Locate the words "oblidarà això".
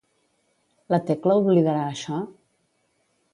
1.41-2.23